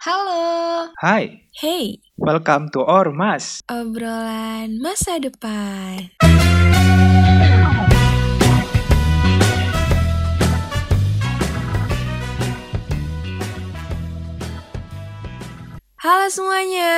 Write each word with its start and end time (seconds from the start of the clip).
Halo. 0.00 0.88
Hai, 0.96 1.44
Hey, 1.52 2.00
welcome 2.16 2.72
to 2.72 2.80
Ormas. 2.80 3.60
obrolan 3.68 4.80
masa 4.80 5.20
depan. 5.20 6.08
Halo 16.00 16.26
semuanya. 16.32 16.92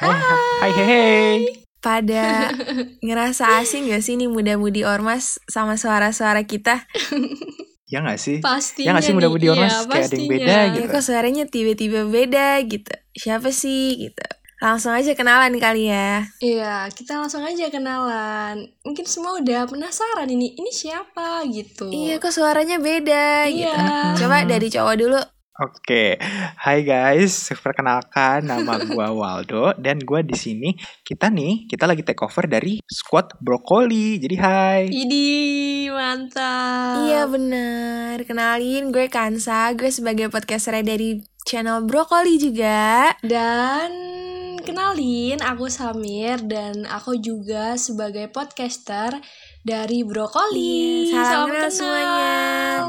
Hai, 0.00 0.16
hai, 0.16 0.72
hai, 0.72 0.86
hai. 0.88 1.38
Pada 1.78 2.50
ngerasa 3.06 3.60
asing 3.62 3.92
gak 3.92 4.02
sih 4.02 4.16
nih 4.16 4.26
muda-mudi 4.26 4.82
ormas 4.82 5.38
sama 5.46 5.76
suara-suara 5.76 6.42
kita? 6.48 6.88
Ya 7.88 7.98
nggak 7.98 8.16
sih? 8.16 8.36
Pastinya 8.38 8.84
Ya 8.84 8.90
nggak 8.92 9.04
sih 9.04 9.14
muda-mudi 9.16 9.46
iya, 9.46 9.52
ormas 9.54 9.72
kayak 9.72 9.88
ada 9.88 9.96
yang 9.96 10.04
pastinya. 10.04 10.28
beda 10.30 10.52
Ya 10.52 10.64
gitu. 10.70 10.86
kok 10.88 11.02
suaranya 11.02 11.44
tiba-tiba 11.44 12.00
beda 12.04 12.48
gitu. 12.62 12.92
Siapa 13.14 13.48
sih 13.48 13.82
gitu? 13.98 14.24
Langsung 14.58 14.90
aja 14.90 15.14
kenalan 15.14 15.54
kali 15.56 15.86
ya. 15.86 16.26
Iya, 16.38 16.90
kita 16.90 17.16
langsung 17.16 17.40
aja 17.40 17.70
kenalan. 17.70 18.66
Mungkin 18.82 19.06
semua 19.06 19.38
udah 19.38 19.64
penasaran 19.64 20.26
ini 20.26 20.52
ini 20.52 20.68
siapa 20.68 21.46
gitu. 21.46 21.88
Iya 21.88 22.18
kok 22.18 22.34
suaranya 22.34 22.76
beda 22.76 23.46
Iya. 23.46 23.72
gitu. 23.72 24.26
Coba 24.26 24.42
dari 24.44 24.66
cowok 24.66 24.94
dulu. 24.98 25.20
Oke, 25.58 26.14
hai 26.62 26.86
guys, 26.86 27.50
perkenalkan 27.58 28.46
nama 28.46 28.78
gua 28.78 29.10
Waldo 29.10 29.74
dan 29.74 29.98
gua 30.06 30.22
di 30.22 30.38
sini 30.38 30.70
kita 31.02 31.34
nih 31.34 31.66
kita 31.66 31.82
lagi 31.82 32.06
take 32.06 32.22
over 32.22 32.46
dari 32.46 32.78
squad 32.86 33.34
brokoli. 33.42 34.22
Jadi 34.22 34.36
hai. 34.38 34.86
Idi, 34.86 35.90
mantap. 35.90 37.10
Iya 37.10 37.26
bener. 37.26 38.22
Kenalin 38.22 38.94
gue 38.94 39.10
Kansa. 39.10 39.74
Gue 39.74 39.90
sebagai 39.90 40.30
podcaster 40.30 40.78
dari 40.86 41.26
channel 41.42 41.82
Brokoli 41.82 42.38
juga. 42.38 43.18
Dan 43.26 43.90
kenalin 44.62 45.42
aku 45.42 45.66
Samir 45.66 46.38
dan 46.46 46.86
aku 46.86 47.18
juga 47.18 47.74
sebagai 47.74 48.30
podcaster 48.30 49.10
dari 49.66 50.06
Brokoli. 50.06 51.10
Iya, 51.10 51.18
salam 51.18 51.26
Salam 51.26 51.48
kenal 51.50 51.58
kenal. 51.58 51.70
semuanya. 51.74 52.30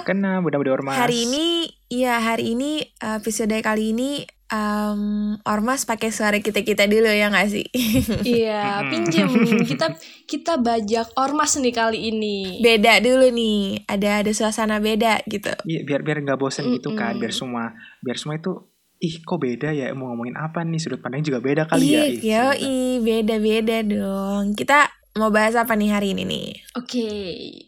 Kena 0.05 0.31
mudah-mudah 0.43 0.73
ormas. 0.77 0.95
Hari 1.01 1.17
ini, 1.25 1.47
iya 1.89 2.21
hari 2.21 2.53
ini 2.53 2.85
episode 2.99 3.53
kali 3.59 3.91
ini 3.91 4.21
um, 4.49 5.33
Ormas 5.43 5.85
pakai 5.85 6.09
suara 6.09 6.37
kita 6.37 6.61
kita 6.61 6.85
dulu 6.85 7.09
ya 7.09 7.29
nggak 7.29 7.49
sih? 7.49 7.65
Iya, 8.37 8.85
pinjem. 8.85 9.29
Kita 9.69 9.87
kita 10.25 10.53
bajak 10.57 11.13
ormas 11.15 11.57
nih 11.57 11.73
kali 11.73 12.09
ini. 12.09 12.61
beda 12.61 13.01
dulu 13.01 13.29
nih. 13.29 13.85
Ada 13.85 14.21
ada 14.21 14.31
suasana 14.31 14.77
beda 14.77 15.21
gitu. 15.25 15.49
Iya, 15.65 15.81
biar 15.81 16.01
biar 16.01 16.17
nggak 16.21 16.37
bosen 16.37 16.69
gitu 16.69 16.93
kan, 16.93 17.17
biar 17.17 17.33
semua 17.33 17.73
biar 18.01 18.17
semua 18.17 18.37
itu 18.37 18.53
ih 18.99 19.23
kok 19.23 19.39
beda 19.39 19.71
ya 19.71 19.95
mau 19.95 20.11
ngomongin 20.11 20.35
apa 20.35 20.59
nih 20.61 20.75
sudut 20.75 20.99
pandangnya 20.99 21.33
juga 21.33 21.39
beda 21.41 21.63
kali 21.65 21.85
ya. 21.87 22.03
Ih, 22.03 22.19
Iya, 22.19 22.43
sebenarnya. 22.53 22.59
yoi, 22.59 22.77
beda-beda 23.01 23.77
dong. 23.81 24.43
Kita 24.53 24.79
mau 25.15 25.31
bahas 25.31 25.55
apa 25.55 25.73
nih 25.73 25.89
hari 25.89 26.13
ini 26.13 26.23
nih? 26.27 26.47
Oke, 26.75 27.07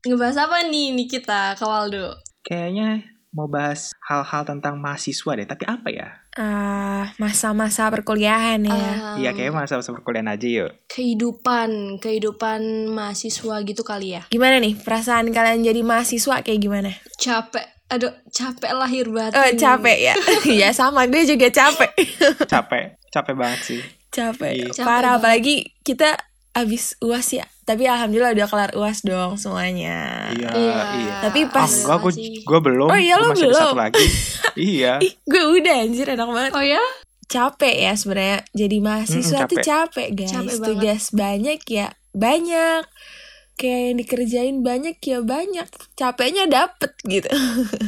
ngebahas 0.04 0.46
apa 0.46 0.68
nih 0.68 0.94
nih 0.94 1.08
kita, 1.10 1.56
Kawaldo? 1.58 2.14
Kayaknya 2.44 3.02
mau 3.32 3.48
bahas 3.48 3.96
hal-hal 4.02 4.44
tentang 4.44 4.76
mahasiswa 4.76 5.32
deh, 5.34 5.46
tapi 5.46 5.64
apa 5.64 5.88
ya? 5.88 6.08
Ah, 6.34 7.12
masa-masa 7.16 7.88
perkuliahan 7.88 8.60
ya. 8.62 8.72
Um, 8.72 9.16
Iya, 9.18 9.32
kayaknya 9.32 9.56
masa-masa 9.58 9.92
perkuliahan 9.92 10.30
aja 10.30 10.48
yuk. 10.48 10.72
kehidupan, 10.86 11.70
kehidupan 11.98 12.60
mahasiswa 12.88 13.56
gitu 13.62 13.82
kali 13.82 14.16
ya. 14.16 14.28
Gimana 14.28 14.58
nih 14.58 14.76
perasaan 14.76 15.30
kalian 15.30 15.62
jadi 15.62 15.82
mahasiswa 15.82 16.40
kayak 16.40 16.60
gimana? 16.60 16.92
Capek, 17.16 17.64
aduh, 17.88 18.12
capek 18.28 18.72
lahir 18.74 19.06
Eh 19.06 19.12
batin. 19.32 19.56
capek 19.56 19.98
ya? 20.02 20.16
ya 20.62 20.70
sama 20.72 21.04
gue 21.06 21.24
juga 21.24 21.48
capek. 21.48 21.92
Capek, 22.46 22.84
capek 23.08 23.34
banget 23.34 23.60
sih. 23.62 23.82
capek. 24.10 24.52
Iya. 24.52 24.68
Capek 24.72 24.84
Parah 24.84 25.00
banget. 25.10 25.20
apalagi 25.20 25.56
kita 25.82 26.20
abis 26.54 27.00
uas 27.00 27.28
ya. 27.30 27.46
Tapi 27.62 27.86
alhamdulillah 27.86 28.34
udah 28.34 28.48
kelar 28.48 28.72
uas 28.74 29.00
dong 29.02 29.36
semuanya. 29.36 30.28
Iya, 30.30 30.50
Iya. 30.52 30.80
iya. 30.98 31.14
Tapi 31.22 31.48
pas- 31.48 31.72
Ah, 31.84 31.96
gua, 31.96 31.98
gua, 32.02 32.12
Masih. 32.12 32.44
gua 32.44 32.60
belum. 32.60 32.88
Oh 32.88 33.00
iya, 33.00 33.16
lo 33.16 33.32
masih 33.32 33.48
ada 33.48 33.50
belum. 33.50 33.62
satu 33.66 33.78
lagi. 33.78 34.06
iya. 34.76 34.94
Ih, 35.00 35.14
gue 35.22 35.44
udah 35.54 35.76
anjir 35.80 36.06
enak 36.06 36.28
banget. 36.28 36.52
Oh 36.52 36.62
ya? 36.62 36.82
Capek 37.26 37.76
ya 37.80 37.94
sebenarnya 37.94 38.44
jadi 38.52 38.78
mahasiswa 38.78 39.40
Mm-mm, 39.40 39.50
tuh 39.50 39.58
capek. 39.58 39.66
capek 39.66 40.08
guys. 40.14 40.30
Capek 40.30 40.44
banget. 40.54 40.68
Tugas 40.68 41.04
banyak 41.12 41.60
ya 41.66 41.88
banyak. 42.12 42.84
Kayak 43.54 43.80
yang 43.80 43.98
dikerjain 43.98 44.56
banyak 44.60 44.96
ya 45.00 45.18
banyak. 45.22 45.68
Capeknya 45.94 46.44
dapet 46.46 46.92
gitu. 47.04 47.30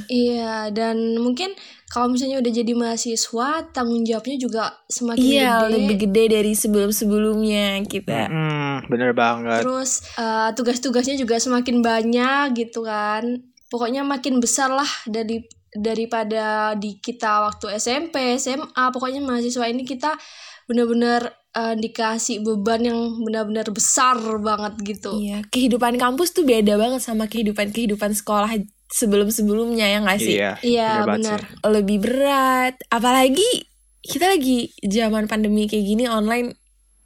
Iya, 0.08 0.70
dan 0.70 0.96
mungkin 1.18 1.52
kalau 1.94 2.10
misalnya 2.10 2.42
udah 2.42 2.50
jadi 2.58 2.74
mahasiswa, 2.74 3.70
tanggung 3.70 4.02
jawabnya 4.02 4.38
juga 4.42 4.64
semakin 4.90 5.22
iya, 5.22 5.62
gede. 5.62 5.74
lebih 5.78 5.96
gede 6.10 6.24
dari 6.26 6.54
sebelum-sebelumnya 6.58 7.86
kita. 7.86 8.34
Hmm, 8.34 8.90
bener 8.90 9.14
banget. 9.14 9.62
Terus 9.62 10.02
eh, 10.18 10.50
tugas-tugasnya 10.58 11.22
juga 11.22 11.38
semakin 11.38 11.86
banyak 11.86 12.58
gitu 12.58 12.82
kan. 12.82 13.46
Pokoknya 13.70 14.02
makin 14.02 14.42
besar 14.42 14.74
lah 14.74 14.90
dari 15.06 15.46
daripada 15.70 16.74
di 16.74 16.98
kita 16.98 17.46
waktu 17.46 17.78
SMP, 17.78 18.42
SMA. 18.42 18.90
Pokoknya 18.90 19.22
mahasiswa 19.22 19.70
ini 19.70 19.86
kita 19.86 20.18
benar-benar 20.66 21.30
eh, 21.30 21.78
dikasih 21.78 22.42
beban 22.42 22.90
yang 22.90 23.22
benar-benar 23.22 23.70
besar 23.70 24.18
banget 24.42 24.98
gitu. 24.98 25.14
Iya, 25.22 25.46
kehidupan 25.46 26.02
kampus 26.02 26.34
tuh 26.34 26.42
beda 26.42 26.74
banget 26.74 27.06
sama 27.06 27.30
kehidupan-kehidupan 27.30 28.18
sekolah 28.18 28.50
sebelum-sebelumnya 28.94 29.86
ya 29.90 29.98
nggak 30.06 30.20
sih? 30.22 30.38
Iya, 30.38 30.52
Iya, 30.62 30.90
benar. 31.10 31.42
Lebih 31.66 31.98
berat, 32.06 32.78
apalagi 32.94 33.66
kita 34.06 34.30
lagi 34.30 34.70
zaman 34.86 35.26
pandemi 35.26 35.66
kayak 35.66 35.86
gini 35.88 36.06
online 36.06 36.54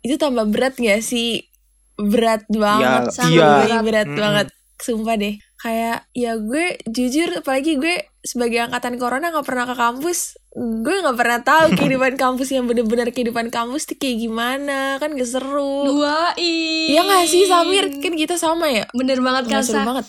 itu 0.01 0.19
tambah 0.19 0.43
berat 0.51 0.75
gak 0.75 0.99
sih? 0.99 1.47
Berat 1.97 2.43
banget, 2.51 3.09
Iya, 3.09 3.15
sangat 3.15 3.31
iya. 3.31 3.49
berat, 3.63 3.81
berat 3.81 4.07
Mm-mm. 4.07 4.19
banget. 4.19 4.47
Sumpah 4.77 5.17
deh, 5.17 5.41
kayak 5.57 6.05
ya 6.13 6.37
gue 6.37 6.77
jujur, 6.85 7.41
apalagi 7.41 7.81
gue 7.81 7.97
sebagai 8.21 8.61
angkatan 8.61 9.01
corona 9.01 9.33
nggak 9.33 9.47
pernah 9.47 9.65
ke 9.65 9.73
kampus, 9.73 10.37
gue 10.53 10.95
nggak 11.01 11.17
pernah 11.17 11.39
tahu 11.41 11.65
kehidupan 11.81 12.13
kampus 12.13 12.53
yang 12.53 12.69
bener-bener 12.69 13.09
kehidupan 13.09 13.49
kampus 13.49 13.89
tuh 13.89 13.97
kayak 13.97 14.21
gimana, 14.21 15.01
kan 15.01 15.17
gak 15.17 15.25
seru. 15.25 15.89
Dua 15.89 16.37
Iya 16.37 17.01
gak 17.01 17.25
sih 17.25 17.49
Samir? 17.49 17.89
Kan 17.97 18.13
kita 18.13 18.37
sama 18.37 18.69
ya? 18.69 18.85
Bener 18.93 19.17
banget 19.17 19.49
kan 19.49 19.61
Nggak 19.61 19.65
seru 19.65 19.81
banget. 19.81 20.05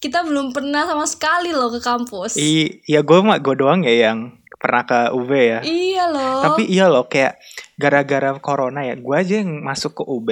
Kita 0.00 0.24
belum 0.24 0.56
pernah 0.56 0.88
sama 0.88 1.04
sekali 1.04 1.52
loh 1.52 1.68
ke 1.68 1.80
kampus. 1.84 2.40
I, 2.40 2.80
ya 2.88 3.04
gue 3.04 3.18
mah 3.20 3.36
gue 3.36 3.52
doang 3.52 3.84
ya 3.84 4.10
yang 4.10 4.40
pernah 4.56 4.88
ke 4.88 5.12
UB 5.12 5.30
ya. 5.36 5.60
Iya 5.60 6.04
loh. 6.08 6.40
Tapi 6.40 6.64
iya 6.68 6.88
loh 6.88 7.04
kayak 7.04 7.36
gara-gara 7.76 8.32
corona 8.40 8.80
ya, 8.80 8.96
gue 8.96 9.14
aja 9.16 9.44
yang 9.44 9.60
masuk 9.60 10.00
ke 10.00 10.04
UB 10.08 10.30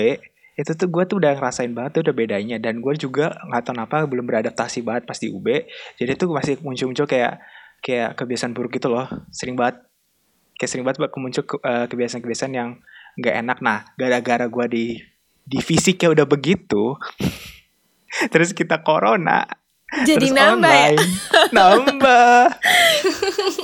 itu 0.59 0.75
tuh 0.75 0.91
gue 0.91 1.03
tuh 1.07 1.23
udah 1.23 1.39
ngerasain 1.39 1.71
banget 1.71 1.91
tuh 1.95 2.03
udah 2.11 2.15
bedanya 2.19 2.59
dan 2.59 2.83
gue 2.83 2.91
juga 2.99 3.31
nggak 3.47 3.62
tahu 3.62 3.78
kenapa 3.78 3.97
belum 4.11 4.27
beradaptasi 4.27 4.83
banget 4.83 5.07
pas 5.07 5.15
di 5.15 5.31
UB 5.31 5.47
jadi 5.95 6.19
tuh 6.19 6.34
masih 6.34 6.59
muncul-muncul 6.67 7.07
kayak 7.07 7.39
kayak 7.78 8.19
kebiasaan 8.19 8.59
buruk 8.59 8.75
gitu 8.75 8.91
loh 8.91 9.07
sering 9.31 9.55
banget 9.55 9.87
kayak 10.59 10.71
sering 10.75 10.83
banget 10.83 11.07
muncul 11.15 11.47
ke- 11.47 11.62
eh, 11.62 11.87
kebiasaan-kebiasaan 11.87 12.53
yang 12.59 12.75
nggak 13.15 13.34
enak 13.39 13.59
nah 13.62 13.87
gara-gara 13.95 14.51
gue 14.51 14.67
di 14.67 14.84
di 15.47 15.59
fisiknya 15.62 16.11
udah 16.11 16.27
begitu 16.27 16.99
terus 18.33 18.53
kita 18.53 18.81
corona 18.81 19.45
Jadi 19.89 20.29
terus 20.29 20.37
nambah 20.37 20.69
ya? 20.69 20.89
nambah. 21.57 22.45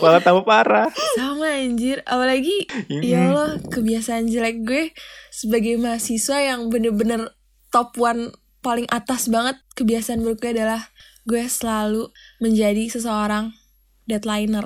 Malah 0.00 0.20
tambah 0.20 0.40
parah. 0.42 0.88
Sama 1.12 1.52
anjir. 1.54 2.00
Apalagi 2.02 2.64
Ya 2.88 3.28
Allah 3.28 3.60
kebiasaan 3.62 4.24
jelek 4.26 4.64
gue 4.64 4.84
Sebagai 5.28 5.76
mahasiswa 5.76 6.40
yang 6.40 6.68
bener-bener 6.68 7.28
Top 7.68 7.92
one 7.96 8.32
paling 8.58 8.88
atas 8.88 9.28
banget 9.28 9.60
Kebiasaan 9.74 10.20
buruk 10.20 10.40
gue 10.40 10.56
adalah 10.56 10.88
Gue 11.22 11.44
selalu 11.44 12.08
menjadi 12.38 12.88
seseorang 12.88 13.52
Deadliner 14.04 14.64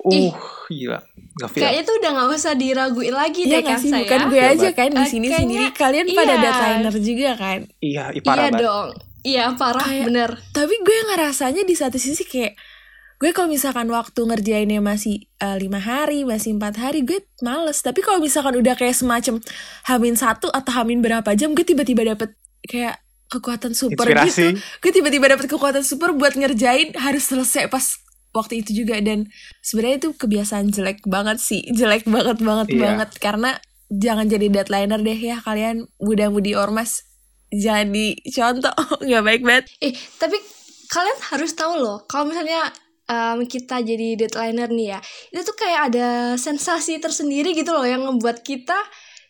uh 0.00 0.34
gila. 0.66 0.98
Gak 1.36 1.48
feel. 1.48 1.60
Kayaknya 1.60 1.82
tuh 1.82 1.94
udah 1.96 2.10
nggak 2.12 2.28
usah 2.32 2.54
diraguin 2.54 3.10
lagi 3.12 3.42
Iya 3.42 3.50
deh 3.52 3.60
gak 3.60 3.68
kan 3.68 3.78
sih? 3.78 3.90
Saya. 3.90 4.02
Bukan 4.02 4.20
gue 4.24 4.38
Iya, 4.38 4.46
aja 4.48 4.68
Bat. 4.68 4.76
kan 4.76 4.88
di 4.88 4.98
Eh, 4.98 5.08
sini 5.08 5.26
sendiri 5.28 5.66
Kalian 5.72 6.06
pada 6.08 6.26
iya. 6.28 6.40
deadliner 6.40 6.94
juga 6.96 7.30
kan? 7.34 7.58
Iya 7.78 8.04
Iya 8.08 8.20
parah 8.20 8.42
banget. 8.48 8.60
dong. 8.60 8.88
Iya 9.26 9.58
parah 9.58 9.82
Kayak- 9.82 10.06
bener. 10.06 10.30
Tapi 10.52 10.74
gue 10.78 10.98
ngerasanya 11.10 11.62
di 11.62 11.74
satu 11.74 11.98
sisi 11.98 12.22
kayak 12.22 12.54
gue 13.16 13.32
kalau 13.32 13.48
misalkan 13.48 13.88
waktu 13.88 14.20
ngerjainnya 14.22 14.78
masih 14.78 15.26
eh, 15.36 15.56
lima 15.56 15.80
hari, 15.80 16.22
masih 16.22 16.54
empat 16.54 16.78
hari, 16.78 17.02
gue 17.02 17.26
males. 17.40 17.80
Tapi 17.80 17.98
kalau 18.00 18.20
misalkan 18.20 18.54
udah 18.54 18.72
kayak 18.72 18.94
semacam 18.94 19.42
hamin 19.84 20.14
satu 20.14 20.46
atau 20.48 20.70
hamin 20.72 21.02
berapa 21.02 21.26
jam, 21.34 21.50
gue 21.52 21.64
tiba-tiba 21.64 22.06
dapet 22.06 22.38
kayak 22.62 23.02
kekuatan 23.26 23.74
super 23.74 24.06
Inspirasi. 24.06 24.30
gitu. 24.30 24.62
Gue 24.78 24.92
tiba-tiba 24.94 25.26
dapet 25.28 25.46
kekuatan 25.48 25.82
super 25.82 26.14
buat 26.14 26.32
ngerjain 26.32 26.94
harus 26.94 27.26
selesai 27.26 27.66
pas 27.66 27.82
waktu 28.30 28.60
itu 28.60 28.84
juga 28.84 29.00
dan 29.00 29.26
sebenarnya 29.58 29.96
itu 29.98 30.10
kebiasaan 30.12 30.68
jelek 30.68 31.02
banget 31.02 31.40
sih, 31.40 31.64
jelek 31.72 32.04
banget 32.06 32.38
banget 32.38 32.68
Iya. 32.70 32.80
banget 32.84 33.10
karena 33.16 33.50
jangan 33.88 34.28
jadi 34.28 34.46
deadlineer 34.52 35.00
deh 35.00 35.16
ya 35.16 35.36
kalian 35.40 35.88
muda-mudi 35.96 36.52
ormas 36.52 37.02
jadi 37.50 38.06
contoh. 38.32 38.74
Nggak 39.06 39.24
baik 39.24 39.42
banget. 39.42 39.64
Eh 39.82 39.94
tapi 40.18 40.36
kalian 40.86 41.18
harus 41.34 41.52
tahu 41.58 41.74
loh 41.82 41.98
kalau 42.06 42.30
misalnya 42.30 42.62
um, 43.10 43.42
kita 43.46 43.82
jadi 43.82 44.14
deadlineer 44.14 44.70
nih 44.70 44.88
ya 44.94 45.00
itu 45.34 45.42
tuh 45.42 45.56
kayak 45.58 45.90
ada 45.90 46.38
sensasi 46.38 47.02
tersendiri 47.02 47.58
gitu 47.58 47.74
loh 47.74 47.82
yang 47.82 48.06
membuat 48.06 48.46
kita 48.46 48.78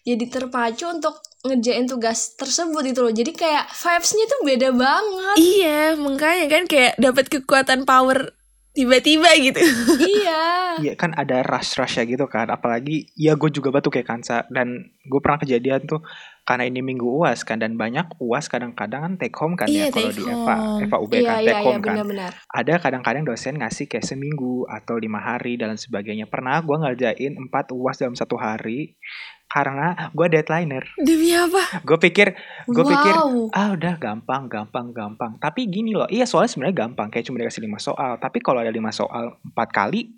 jadi 0.06 0.24
terpacu 0.30 0.86
untuk 0.86 1.18
ngerjain 1.42 1.86
tugas 1.90 2.38
tersebut 2.38 2.94
itu 2.94 3.00
loh. 3.02 3.10
Jadi 3.10 3.32
kayak 3.34 3.66
vibesnya 3.70 4.24
tuh 4.30 4.40
beda 4.46 4.68
banget. 4.70 5.36
Iya 5.38 5.80
makanya 5.98 6.46
kan 6.46 6.62
kayak 6.70 6.94
dapat 6.98 7.26
kekuatan 7.26 7.82
power 7.82 8.30
tiba-tiba 8.76 9.30
gitu. 9.40 9.60
Iya. 10.04 10.44
Iya 10.76 10.92
kan 10.92 11.16
ada 11.16 11.40
rush 11.40 11.80
rush 11.80 11.96
ya 11.96 12.04
gitu 12.04 12.28
kan. 12.28 12.52
Apalagi 12.52 13.08
ya 13.16 13.32
gue 13.32 13.48
juga 13.48 13.72
batu 13.72 13.88
kayak 13.88 14.12
kansa. 14.12 14.44
Dan 14.52 14.92
gue 15.08 15.20
pernah 15.24 15.40
kejadian 15.40 15.88
tuh 15.88 16.04
karena 16.44 16.68
ini 16.68 16.84
minggu 16.84 17.08
uas 17.08 17.48
kan. 17.48 17.56
Dan 17.56 17.80
banyak 17.80 18.20
uas 18.20 18.44
kadang-kadang 18.52 19.00
kan 19.00 19.12
take 19.16 19.32
home 19.40 19.56
kan 19.56 19.72
iya, 19.72 19.88
ya 19.88 19.96
kalau 19.96 20.12
di 20.12 20.24
Eva 20.28 20.54
Eva 20.84 20.96
UB 21.00 21.12
iya, 21.16 21.24
kan 21.24 21.36
iya, 21.40 21.48
take 21.48 21.64
home 21.64 21.80
iya, 21.80 21.80
kan. 21.80 21.94
benar-benar. 21.96 22.32
ada 22.52 22.74
kadang-kadang 22.76 23.24
dosen 23.24 23.56
ngasih 23.56 23.88
kayak 23.88 24.04
seminggu 24.04 24.68
atau 24.68 25.00
lima 25.00 25.16
hari 25.16 25.56
dan 25.56 25.80
sebagainya. 25.80 26.28
Pernah 26.28 26.60
gue 26.60 26.76
ngerjain 26.76 27.32
empat 27.40 27.72
uas 27.72 27.96
dalam 27.96 28.12
satu 28.12 28.36
hari 28.36 29.00
karena 29.46 30.10
gue 30.10 30.26
deadlineer. 30.26 30.84
Demi 30.98 31.30
apa? 31.32 31.80
Gue 31.80 31.96
pikir 31.96 32.34
gue 32.66 32.82
Wow. 32.82 32.90
pikir 32.90 33.14
ah 33.54 33.68
udah 33.72 33.94
gampang 33.96 34.50
gampang 34.50 34.90
gampang. 34.90 35.38
Tapi 35.38 35.66
gini 35.66 35.94
loh 35.94 36.06
iya 36.06 36.26
soalnya 36.26 36.50
sebenarnya 36.50 36.76
gampang 36.86 37.08
kayak 37.08 37.24
cuma 37.24 37.38
dikasih 37.38 37.62
lima 37.62 37.78
soal. 37.78 38.18
Tapi 38.18 38.42
kalau 38.42 38.60
ada 38.60 38.70
lima 38.70 38.90
soal 38.90 39.38
empat 39.42 39.68
kali 39.70 40.12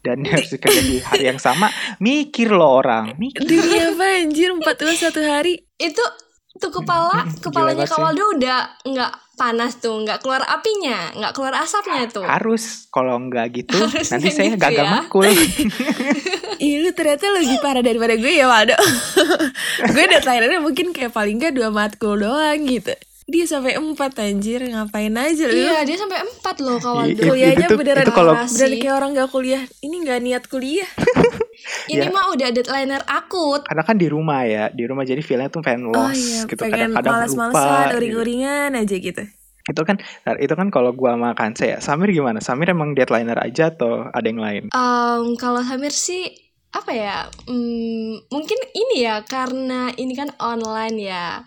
dan 0.00 0.24
harus 0.30 0.48
kerja 0.48 0.80
di 0.80 0.96
hari 0.98 1.28
yang 1.28 1.36
sama 1.36 1.68
mikir 1.98 2.48
loh 2.48 2.80
orang 2.80 3.18
mikir. 3.18 3.44
Demi 3.44 3.78
apa 3.78 4.06
anjir? 4.22 4.48
Empat 4.54 4.76
dua 4.78 4.94
satu 4.94 5.20
hari. 5.20 5.60
Itu 5.76 6.00
tuh 6.56 6.70
kepala 6.72 7.26
kepalanya. 7.44 7.84
Kawaldo 7.84 8.38
udah 8.38 8.58
nggak 8.86 9.12
panas 9.40 9.72
tuh 9.74 9.96
nggak 9.96 10.20
keluar 10.20 10.44
apinya 10.44 11.08
nggak 11.12 11.32
keluar 11.32 11.56
asapnya 11.56 12.04
tuh. 12.06 12.20
Harus 12.22 12.84
kalau 12.88 13.16
nggak 13.18 13.46
gitu 13.56 13.80
Harusnya 13.82 14.12
nanti 14.12 14.28
saya 14.28 14.52
gitu 14.52 14.60
gagal 14.60 14.84
ya. 14.84 14.92
makul. 14.92 15.24
Ih 16.60 16.76
lu 16.78 16.92
ternyata 16.92 17.24
lebih 17.32 17.56
parah 17.58 17.80
daripada 17.80 18.12
gue 18.14 18.28
ya 18.30 18.44
Waldo. 18.44 18.76
Gue 19.90 20.04
deadline-nya 20.06 20.60
mungkin 20.60 20.92
kayak 20.92 21.08
paling 21.10 21.40
gak 21.40 21.56
dua 21.56 21.68
matkul 21.70 22.20
doang 22.20 22.60
gitu. 22.62 22.92
Dia 23.24 23.46
sampai 23.46 23.74
empat 23.74 24.18
anjir. 24.18 24.60
Ngapain 24.60 25.08
aja 25.10 25.44
lu? 25.46 25.56
Iya 25.56 25.80
dia 25.82 25.96
sampai 25.96 26.20
empat 26.20 26.60
loh 26.60 26.76
I- 26.76 26.82
Kawaldo 26.82 27.12
itu 27.14 27.22
Kuliahnya 27.24 27.66
tuh- 27.66 27.78
beneran 27.78 28.04
itu 28.04 28.12
kalau- 28.12 28.36
Beneran 28.36 28.74
kayak 28.76 28.94
orang 28.94 29.10
gak 29.14 29.30
kuliah. 29.30 29.62
Ini 29.80 29.96
gak 30.02 30.20
niat 30.20 30.44
kuliah 30.46 30.90
ini 31.92 32.00
Ya. 32.00 32.08
mah 32.08 32.30
udah 32.30 32.48
deadlineer 32.50 33.02
akut 33.04 33.62
karena 33.64 33.82
kan 33.82 33.96
di 33.96 34.06
rumah 34.06 34.42
ya 34.42 34.68
di 34.68 34.84
rumah 34.84 35.02
jadi 35.02 35.20
feelnya 35.20 35.48
tuh 35.48 35.60
pengen 35.60 35.88
Oh 35.88 35.94
lost 36.08 36.16
iya 36.16 36.40
gitu 36.44 36.60
pengen 36.60 36.92
kadang-kadang 36.92 37.28
lupa 37.28 37.64
gitu. 37.86 37.96
Uring-uringan 37.96 38.70
aja 38.74 38.96
gitu 38.96 39.24
itu 39.62 39.82
kan 39.84 39.96
itu 40.36 40.50
kan 40.50 40.68
kalau 40.68 40.90
gua 40.90 41.14
sama 41.14 41.30
Kansa 41.32 41.64
ya 41.64 41.78
Samir 41.78 42.10
gimana 42.10 42.40
Samir 42.40 42.70
emang 42.70 42.90
deadlineer 42.90 43.38
aja 43.38 43.68
atau 43.68 44.08
ada 44.08 44.24
yang 44.24 44.40
lain 44.40 44.64
Em, 44.68 45.24
kalau 45.36 45.60
Samir 45.60 45.92
sih 45.92 46.26
apa 46.70 46.90
ya 46.90 47.16
hmm, 47.44 48.30
mungkin 48.30 48.58
ini 48.72 49.02
ya 49.02 49.22
karena 49.22 49.90
ini 49.92 50.14
kan 50.14 50.30
online 50.38 50.96
ya 50.98 51.42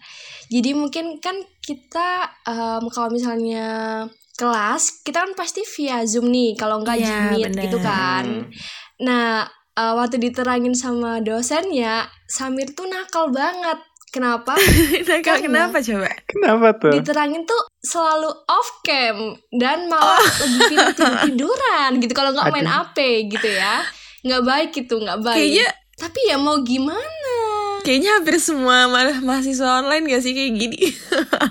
jadi 0.47 0.71
mungkin 0.71 1.17
kan 1.17 1.35
kita 1.59 2.09
em, 2.43 2.83
kalau 2.87 3.09
misalnya 3.09 3.67
kelas 4.33 5.01
kita 5.01 5.23
kan 5.23 5.31
pasti 5.33 5.63
via 5.65 6.03
zoom 6.03 6.27
nih 6.27 6.55
kalau 6.55 6.81
nggak 6.81 6.97
bener. 6.99 7.55
gitu 7.61 7.77
kan 7.79 8.25
Hmm. 8.25 8.51
nah 8.99 9.47
eh, 9.73 9.93
waktu 9.93 10.17
diterangin 10.17 10.73
sama 10.73 11.19
dosennya 11.19 12.05
Samir 12.25 12.73
tuh 12.73 12.85
nakal 12.85 13.29
banget. 13.29 13.77
Kenapa? 14.09 14.53
Karena- 15.25 15.41
kenapa 15.41 15.77
coba? 15.81 16.09
kenapa 16.23 16.67
tuh? 16.77 16.91
Diterangin 16.93 17.41
tuh 17.43 17.61
selalu 17.81 18.29
off 18.45 18.69
cam 18.81 19.17
dan 19.51 19.89
malah 19.89 20.21
lebih 20.39 20.61
pilih 20.69 20.87
tidur 20.93 21.13
tiduran 21.27 21.89
gitu. 21.97 22.13
Kalau 22.13 22.29
nggak 22.31 22.53
main 22.53 22.65
Aduh. 22.65 22.85
HP 22.85 22.97
gitu 23.29 23.49
ya. 23.49 23.81
Nggak 24.21 24.43
baik 24.45 24.69
gitu 24.71 25.01
nggak 25.01 25.19
baik. 25.19 25.37
Kayaknya 25.41 25.67
tapi 25.93 26.19
ya 26.25 26.37
mau 26.37 26.57
gimana 26.61 27.22
Kayaknya 27.83 28.11
hampir 28.15 28.35
semua 28.39 28.87
ma- 28.87 29.19
mahasiswa 29.19 29.83
online 29.83 30.07
gak 30.07 30.23
sih 30.23 30.31
kayak 30.31 30.53
gini? 30.55 30.79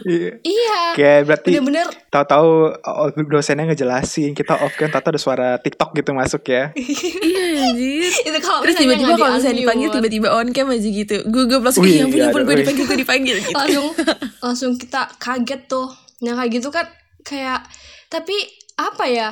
Iya. 0.02 0.43
iya. 0.43 0.81
Kayak 0.99 1.19
berarti 1.31 1.50
bener-bener. 1.55 1.87
tahu-tahu 2.11 2.75
oh, 2.75 3.08
dosennya 3.31 3.70
ngejelasin 3.70 4.34
kita 4.34 4.58
off 4.58 4.75
kan 4.75 4.90
tahu 4.90 5.14
ada 5.14 5.20
suara 5.20 5.49
TikTok 5.62 5.94
gitu 5.94 6.11
masuk 6.17 6.43
ya. 6.49 6.73
Iya 7.29 7.70
anjir. 7.70 8.11
Itu 8.11 8.38
kalau 8.43 8.61
Terus 8.67 8.76
tiba-tiba 8.82 9.14
kalau 9.14 9.38
misalnya 9.38 9.58
dipanggil 9.62 9.88
tiba-tiba 9.93 10.29
on 10.34 10.49
cam 10.50 10.73
aja 10.73 10.88
gitu. 10.88 11.17
Gue 11.29 11.44
gue 11.46 11.58
langsung 11.61 11.84
Wih, 11.87 12.02
iya 12.02 12.05
ampun 12.08 12.19
iya, 12.19 12.26
ampun 12.32 12.40
ada, 12.43 12.49
gue 12.49 12.56
dipanggil 12.64 12.84
gue 12.88 12.99
dipanggil. 12.99 13.37
Gitu 13.38 13.55
langsung 13.61 13.87
langsung 14.43 14.73
kita 14.81 15.02
kaget 15.23 15.61
tuh. 15.70 15.88
Nah 16.26 16.32
kayak 16.34 16.50
gitu 16.58 16.69
kan 16.73 16.87
kayak 17.23 17.61
tapi 18.11 18.34
apa 18.81 19.05
ya 19.06 19.29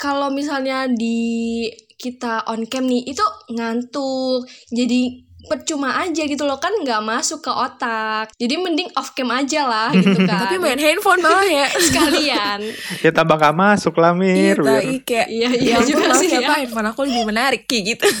kalau 0.00 0.32
misalnya 0.32 0.88
di 0.90 1.68
kita 1.98 2.42
on 2.50 2.64
cam 2.66 2.88
nih 2.88 3.06
itu 3.06 3.22
ngantuk. 3.54 4.48
Jadi 4.74 5.27
percuma 5.40 5.94
aja 5.96 6.18
gitu 6.20 6.42
loh 6.42 6.58
kan 6.58 6.74
nggak 6.74 6.98
masuk 7.00 7.40
ke 7.40 7.48
otak. 7.48 8.34
Jadi 8.34 8.54
mending 8.56 8.90
off 8.92 9.12
cam 9.12 9.30
aja 9.30 9.62
lah 9.64 9.88
gitu 9.96 10.18
kan. 10.20 10.44
Tapi 10.44 10.58
main 10.58 10.74
handphone 10.76 11.20
malah 11.20 11.46
ya. 11.46 11.66
Sekalian. 11.86 12.58
Ya 13.00 13.10
tambah 13.10 13.36
gak 13.36 13.54
masuk 13.54 13.94
lah 13.96 14.10
Iya 14.10 14.18
Mir. 14.18 14.56
biar- 14.56 14.82
tapi 14.82 14.96
kayak 15.02 15.28
Iya, 15.28 15.48
Ya 15.48 15.50
iya 15.54 15.74
ampun 15.76 15.88
juga 15.88 16.08
sih 16.16 16.28
ya. 16.28 16.40
ya. 16.40 16.40
Pak 16.44 16.56
handphone 16.58 16.88
aku 16.88 17.00
lebih 17.04 17.24
menarik 17.24 17.62
kayak 17.64 17.82
gitu. 17.88 18.06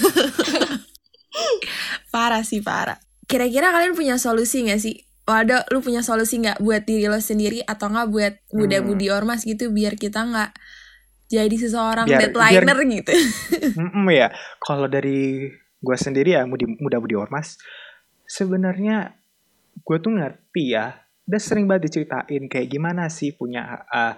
Parah 2.08 2.42
sih 2.42 2.60
parah. 2.60 2.98
Kira-kira 3.24 3.68
kalian 3.68 3.92
punya 3.92 4.16
solusi 4.16 4.64
gak 4.64 4.78
sih? 4.78 4.96
Waduh, 5.22 5.60
lu 5.68 5.84
punya 5.84 6.00
solusi 6.00 6.40
nggak 6.40 6.56
buat 6.58 6.82
diri 6.82 7.04
lo 7.04 7.20
sendiri 7.20 7.60
atau 7.60 7.92
nggak 7.92 8.08
buat 8.08 8.32
muda-mudi 8.48 9.12
ormas 9.12 9.44
gitu 9.44 9.68
biar 9.68 9.92
kita 9.94 10.24
nggak 10.24 10.56
jadi 11.28 11.52
seseorang 11.52 12.08
Biar- 12.08 12.32
deadlineer 12.32 12.78
gitu. 12.96 13.12
Mm-mm 13.76 14.08
ya, 14.08 14.32
kalau 14.56 14.88
dari 14.88 15.44
gue 15.78 15.96
sendiri 15.96 16.34
ya 16.34 16.42
mudi, 16.44 16.66
muda-mudi 16.66 17.14
ormas, 17.14 17.58
sebenarnya 18.26 19.14
gue 19.82 19.96
tuh 20.02 20.12
ngerti 20.14 20.74
ya, 20.74 20.98
udah 21.28 21.40
sering 21.40 21.68
banget 21.70 21.92
diceritain 21.92 22.50
kayak 22.50 22.68
gimana 22.68 23.06
sih 23.12 23.36
punya 23.36 23.86
uh, 23.88 24.14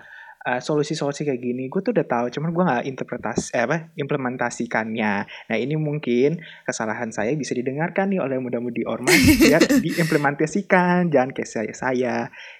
uh, 0.46 0.60
solusi-solusi 0.60 1.28
kayak 1.28 1.40
gini. 1.40 1.68
Gue 1.68 1.84
tuh 1.84 1.92
udah 1.92 2.06
tahu, 2.06 2.26
cuman 2.32 2.50
gue 2.54 2.64
nggak 2.64 2.84
interpretasi, 2.88 3.52
eh, 3.56 3.62
apa, 3.68 3.92
implementasikannya. 3.96 5.14
Nah 5.26 5.56
ini 5.56 5.76
mungkin 5.76 6.40
kesalahan 6.64 7.12
saya 7.12 7.36
bisa 7.36 7.52
didengarkan 7.52 8.12
nih 8.12 8.20
oleh 8.22 8.40
muda-mudi 8.40 8.86
ormas 8.88 9.16
biar 9.42 9.60
diimplementasikan, 9.80 11.12
jangan 11.12 11.30
kayak 11.34 11.50
saya 11.50 11.72
saya 11.76 12.14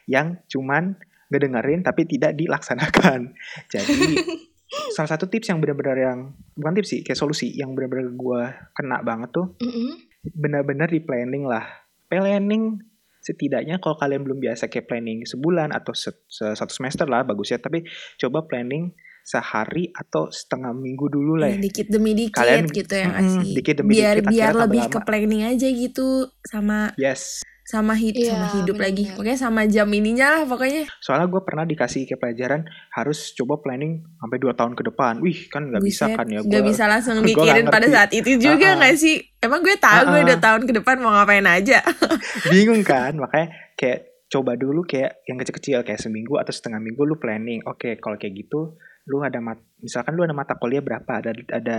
yang 0.05 0.41
cuman 0.50 0.99
ngedengerin 1.31 1.87
tapi 1.87 2.05
tidak 2.05 2.35
dilaksanakan. 2.37 3.32
Jadi 3.70 4.19
salah 4.91 5.11
satu 5.11 5.27
tips 5.27 5.49
yang 5.49 5.59
benar-benar 5.59 5.97
yang 5.97 6.19
bukan 6.53 6.73
tips 6.75 6.89
sih 6.89 7.01
kayak 7.01 7.17
solusi 7.17 7.51
yang 7.51 7.75
benar-benar 7.75 8.07
gue 8.09 8.43
kena 8.73 9.03
banget 9.03 9.31
tuh 9.33 9.47
Mm-mm. 9.59 9.99
benar-benar 10.33 10.87
di 10.87 10.99
planning 10.99 11.45
lah 11.45 11.67
planning 12.07 12.79
setidaknya 13.21 13.77
kalau 13.77 13.95
kalian 13.95 14.23
belum 14.23 14.39
biasa 14.39 14.67
kayak 14.67 14.87
planning 14.87 15.23
sebulan 15.23 15.71
atau 15.71 15.93
se- 15.93 16.25
se- 16.25 16.55
satu 16.55 16.71
semester 16.71 17.05
lah 17.05 17.21
bagus 17.21 17.50
ya 17.50 17.59
tapi 17.59 17.85
coba 18.17 18.43
planning 18.43 18.95
sehari 19.21 19.93
atau 19.93 20.33
setengah 20.33 20.73
minggu 20.73 21.07
dulu 21.07 21.37
lah 21.37 21.53
ya. 21.53 21.61
dikit 21.61 21.87
demi 21.87 22.17
dikit 22.17 22.41
Kalian- 22.41 22.67
gitu 22.67 22.95
ya 22.95 23.09
sih? 23.21 23.53
dikit 23.53 23.75
demi 23.77 23.91
biar 23.93 24.17
dikit, 24.17 24.33
biar 24.33 24.53
lebih 24.57 24.83
ke 24.89 24.99
planning 25.05 25.43
aja 25.45 25.69
gitu 25.69 26.09
sama 26.43 26.97
yes 26.97 27.45
sama 27.71 27.95
hid 27.95 28.19
Iya, 28.19 28.35
sama 28.35 28.47
hidup 28.53 28.77
lagi. 28.77 29.07
benar-benar. 29.07 29.15
Pokoknya 29.15 29.39
sama 29.39 29.61
jam 29.65 29.87
ininya 29.89 30.27
lah 30.29 30.43
pokoknya. 30.45 30.83
soalnya 30.99 31.27
gue 31.27 31.41
pernah 31.41 31.62
dikasih 31.65 32.03
kayak 32.05 32.19
pelajaran 32.19 32.61
harus 32.91 33.31
coba 33.33 33.55
planning 33.59 33.93
sampai 34.17 34.37
dua 34.37 34.53
tahun 34.53 34.75
ke 34.75 34.83
depan 34.85 35.15
wih 35.19 35.47
kan 35.47 35.62
nggak 35.65 35.81
bisa 35.81 36.05
kan 36.11 36.27
ya 36.27 36.41
nggak 36.41 36.50
gua- 36.57 36.69
bisa 36.69 36.85
langsung 36.85 37.15
nggak 37.17 37.31
mikirin 37.31 37.67
pada 37.67 37.87
saat 37.87 38.11
itu 38.11 38.31
juga 38.37 38.67
Ah-ah. 38.67 38.79
nggak 38.81 38.95
sih? 38.97 39.15
Emang 39.39 39.61
gue 39.61 39.77
tahu 39.77 40.03
gue 40.05 40.12
Ah-ah. 40.12 40.27
udah 40.27 40.39
tahun 40.39 40.62
ke 40.65 40.73
depan 40.75 40.97
mau 40.99 41.12
ngapain 41.12 41.47
aja. 41.47 41.79
bingung 42.50 42.83
kan 42.83 43.15
makanya 43.15 43.49
kayak 43.75 43.99
coba 44.27 44.55
dulu 44.55 44.83
kayak 44.83 45.23
yang 45.25 45.37
kecil-kecil 45.37 45.81
kayak 45.81 45.99
seminggu 45.99 46.35
atau 46.35 46.50
setengah 46.50 46.79
minggu 46.79 47.03
lu 47.03 47.17
planning 47.17 47.62
oke 47.65 47.99
kalau 47.99 48.15
kayak 48.15 48.35
gitu 48.37 48.75
lu 49.05 49.19
ada 49.21 49.39
mat 49.39 49.59
misalkan 49.77 50.12
lu 50.12 50.23
ada 50.23 50.31
mata 50.33 50.55
kuliah 50.55 50.79
berapa 50.79 51.09
ada 51.11 51.31
ada 51.50 51.79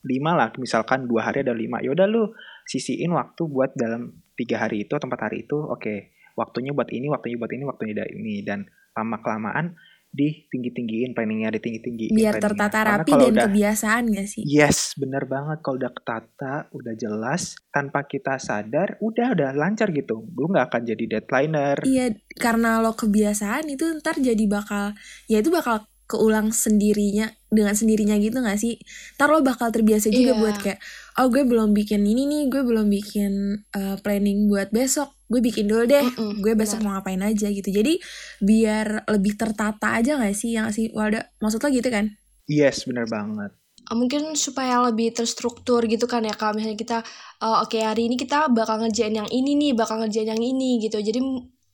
lima 0.00 0.30
lah 0.32 0.54
misalkan 0.56 1.04
dua 1.04 1.24
hari 1.24 1.40
ada 1.40 1.50
lima 1.52 1.80
yaudah 1.80 2.06
lu 2.06 2.30
sisiin 2.62 3.10
waktu 3.10 3.42
buat 3.44 3.74
dalam 3.74 4.14
tiga 4.36 4.62
hari 4.62 4.84
itu 4.84 4.92
atau 4.94 5.08
empat 5.08 5.32
hari 5.32 5.48
itu 5.48 5.56
oke 5.56 6.14
waktunya 6.36 6.70
buat 6.76 6.92
ini 6.92 7.08
waktunya 7.08 7.36
buat 7.40 7.52
ini 7.52 7.64
waktunya 7.64 7.94
buat 7.96 8.12
ini 8.12 8.44
dan 8.44 8.68
lama 8.92 9.16
kelamaan 9.24 9.76
ditinggi 10.16 10.70
tinggiin 10.72 11.10
planningnya 11.12 11.52
ditinggi 11.52 11.80
tinggiin 11.84 12.12
Biar 12.16 12.40
tertata 12.40 12.80
rapi 12.80 13.12
dan 13.12 13.36
kebiasaan 13.36 14.16
gak 14.16 14.28
sih? 14.32 14.42
Yes, 14.48 14.96
bener 14.96 15.28
banget. 15.28 15.60
Kalau 15.60 15.76
udah 15.76 15.92
ketata, 15.92 16.54
udah 16.72 16.94
jelas, 16.96 17.60
tanpa 17.68 18.08
kita 18.08 18.40
sadar, 18.40 18.96
udah 19.04 19.36
udah 19.36 19.50
lancar 19.52 19.92
gitu. 19.92 20.24
Lu 20.32 20.48
nggak 20.48 20.72
akan 20.72 20.82
jadi 20.88 21.04
deadlineer. 21.18 21.78
Iya, 21.84 22.06
karena 22.40 22.80
lo 22.80 22.96
kebiasaan 22.96 23.68
itu 23.68 23.84
ntar 24.00 24.16
jadi 24.16 24.40
bakal, 24.48 24.96
ya 25.28 25.44
itu 25.44 25.52
bakal 25.52 25.84
keulang 26.06 26.54
sendirinya 26.54 27.30
dengan 27.50 27.74
sendirinya 27.74 28.14
gitu 28.18 28.38
gak 28.38 28.58
sih? 28.58 28.78
Ntar 29.18 29.28
lo 29.30 29.42
bakal 29.42 29.74
terbiasa 29.74 30.10
juga 30.10 30.32
Iya. 30.34 30.40
buat 30.40 30.56
kayak, 30.62 30.78
oh 31.18 31.26
gue 31.28 31.42
belum 31.42 31.74
bikin 31.74 32.06
ini 32.06 32.26
nih, 32.26 32.42
gue 32.46 32.62
belum 32.62 32.86
bikin 32.86 33.32
uh, 33.74 33.96
planning 34.00 34.46
buat 34.46 34.70
besok, 34.70 35.10
gue 35.26 35.42
bikin 35.42 35.66
dulu 35.66 35.84
deh, 35.84 36.06
Mm-mm, 36.06 36.42
gue 36.42 36.54
besok 36.54 36.82
mau 36.86 36.94
ngapain 36.98 37.18
aja 37.20 37.50
gitu. 37.50 37.66
Jadi 37.66 37.98
biar 38.38 39.06
lebih 39.10 39.34
tertata 39.34 39.98
aja 39.98 40.14
gak 40.18 40.34
sih, 40.34 40.54
yang 40.54 40.70
sih 40.70 40.94
Walda? 40.94 41.26
Maksud 41.42 41.60
lo 41.62 41.70
gitu 41.74 41.90
kan? 41.90 42.14
Yes, 42.46 42.86
bener 42.86 43.10
banget. 43.10 43.50
Mungkin 43.86 44.34
supaya 44.34 44.82
lebih 44.82 45.14
terstruktur 45.14 45.86
gitu 45.86 46.10
kan 46.10 46.26
ya 46.26 46.34
kalau 46.34 46.58
misalnya 46.58 46.74
kita 46.74 46.98
uh, 47.38 47.62
oke 47.62 47.70
okay, 47.70 47.86
hari 47.86 48.10
ini 48.10 48.18
kita 48.18 48.50
bakal 48.50 48.82
ngerjain 48.82 49.14
yang 49.14 49.30
ini 49.30 49.54
nih, 49.54 49.78
bakal 49.78 50.02
ngerjain 50.02 50.26
yang 50.26 50.42
ini 50.42 50.82
gitu. 50.82 50.98
Jadi 50.98 51.22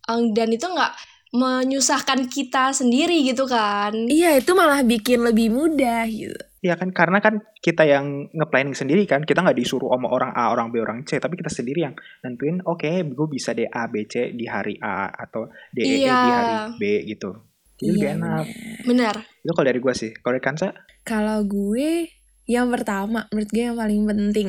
um, 0.08 0.22
dan 0.36 0.48
itu 0.52 0.66
nggak 0.68 0.92
menyusahkan 1.32 2.28
kita 2.28 2.76
sendiri 2.76 3.24
gitu 3.24 3.48
kan. 3.48 3.96
Iya, 4.06 4.36
itu 4.36 4.52
malah 4.52 4.84
bikin 4.84 5.24
lebih 5.24 5.48
mudah 5.48 6.04
gitu. 6.06 6.36
Iya 6.62 6.78
kan 6.78 6.94
karena 6.94 7.18
kan 7.18 7.42
kita 7.58 7.82
yang 7.82 8.30
ngeplanning 8.30 8.78
sendiri 8.78 9.02
kan 9.02 9.26
kita 9.26 9.42
nggak 9.42 9.58
disuruh 9.58 9.90
sama 9.90 10.14
orang 10.14 10.30
A 10.30 10.54
orang 10.54 10.70
B 10.70 10.78
orang 10.78 11.02
C 11.02 11.18
tapi 11.18 11.34
kita 11.34 11.50
sendiri 11.50 11.90
yang 11.90 11.98
nentuin 12.22 12.62
oke 12.62 12.86
okay, 12.86 13.02
gue 13.02 13.26
bisa 13.26 13.50
D 13.50 13.66
A 13.66 13.90
B 13.90 14.06
C 14.06 14.30
di 14.30 14.46
hari 14.46 14.78
A 14.78 15.10
atau 15.10 15.50
D 15.74 15.82
E, 15.82 16.06
iya. 16.06 16.22
di 16.22 16.30
hari 16.30 16.54
B 16.78 16.82
gitu. 17.10 17.34
Jadi 17.82 17.82
iya, 17.82 17.90
lebih 17.90 18.08
enak 18.14 18.44
benar 18.86 19.14
itu 19.42 19.50
kalau 19.50 19.66
dari 19.66 19.80
gue 19.82 19.94
sih. 19.98 20.10
Kalau 20.14 20.32
dari 20.38 20.44
Kansa? 20.46 20.70
Kalau 21.02 21.42
gue 21.42 22.06
yang 22.46 22.70
pertama 22.70 23.26
menurut 23.34 23.50
gue 23.50 23.64
yang 23.66 23.74
paling 23.74 24.02
penting 24.06 24.48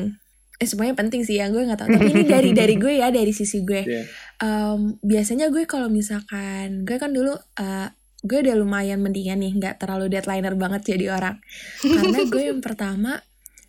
eh 0.64 0.68
semuanya 0.68 0.96
penting 0.96 1.20
sih 1.28 1.36
ya 1.36 1.52
gue 1.52 1.60
nggak 1.60 1.76
tahu 1.76 1.88
tapi 1.92 2.08
ini 2.16 2.24
dari 2.24 2.50
dari 2.64 2.74
gue 2.80 3.04
ya 3.04 3.12
dari 3.12 3.36
sisi 3.36 3.60
gue 3.60 3.84
yeah. 3.84 4.04
um, 4.40 4.96
biasanya 5.04 5.52
gue 5.52 5.68
kalau 5.68 5.92
misalkan 5.92 6.88
gue 6.88 6.96
kan 6.96 7.12
dulu 7.12 7.36
uh, 7.36 7.88
gue 8.24 8.38
udah 8.40 8.56
lumayan 8.56 9.04
mendingan 9.04 9.44
nih 9.44 9.52
nggak 9.60 9.84
terlalu 9.84 10.08
deadlineer 10.08 10.56
banget 10.56 10.96
jadi 10.96 11.20
orang 11.20 11.36
karena 11.84 12.18
gue 12.24 12.42
yang 12.48 12.60
pertama 12.64 13.20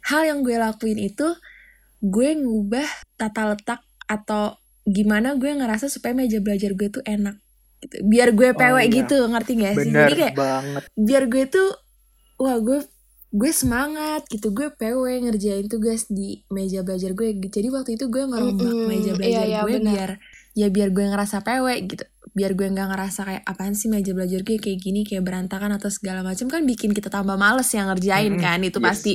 hal 0.07 0.23
yang 0.23 0.39
gue 0.47 0.55
lakuin 0.55 0.95
itu 0.95 1.35
gue 1.99 2.29
ngubah 2.39 2.87
tata 3.19 3.51
letak 3.51 3.83
atau 4.07 4.55
gimana 4.87 5.35
gue 5.35 5.51
ngerasa 5.51 5.91
supaya 5.91 6.15
meja 6.15 6.39
belajar 6.39 6.71
gue 6.71 6.87
tuh 6.87 7.03
enak 7.03 7.35
gitu 7.83 7.95
biar 8.07 8.31
gue 8.31 8.49
pewek 8.55 8.71
oh, 8.73 8.81
iya. 8.81 8.95
gitu 9.03 9.17
ngerti 9.27 9.51
gak 9.59 9.75
sih 9.77 9.91
Bener 9.91 10.07
jadi 10.07 10.13
kayak 10.15 10.35
banget. 10.37 10.83
biar 10.95 11.23
gue 11.27 11.43
tuh 11.49 11.69
wah 12.39 12.57
gue 12.61 12.79
gue 13.33 13.51
semangat 13.51 14.23
gitu 14.29 14.53
gue 14.53 14.71
PW 14.73 15.27
ngerjain 15.27 15.67
tugas 15.67 16.07
di 16.07 16.45
meja 16.51 16.85
belajar 16.85 17.11
gue. 17.17 17.35
Jadi 17.37 17.67
waktu 17.73 17.97
itu 17.97 18.07
gue 18.07 18.23
ngerombak 18.25 18.65
mm 18.65 18.77
-hmm. 18.77 18.87
meja 18.87 19.11
belajar 19.17 19.43
iya, 19.43 19.43
iya, 19.45 19.59
gue 19.65 19.77
bener. 19.81 19.85
biar 19.91 20.11
ya 20.55 20.67
biar 20.71 20.89
gue 20.93 21.05
ngerasa 21.09 21.43
PW 21.43 21.67
gitu. 21.89 22.05
Biar 22.35 22.51
gue 22.51 22.67
nggak 22.67 22.87
ngerasa 22.91 23.21
kayak 23.27 23.43
apaan 23.47 23.75
sih 23.75 23.87
meja 23.87 24.11
belajar 24.11 24.43
gue 24.43 24.57
kayak 24.59 24.79
gini 24.79 25.07
kayak 25.07 25.23
berantakan 25.23 25.71
atau 25.75 25.89
segala 25.91 26.23
macam. 26.23 26.47
Kan 26.47 26.63
bikin 26.63 26.91
kita 26.95 27.11
tambah 27.11 27.35
males 27.35 27.67
yang 27.75 27.91
ngerjain 27.91 28.35
hmm, 28.35 28.41
kan 28.43 28.59
itu 28.63 28.79
yes, 28.79 28.85
pasti. 28.85 29.11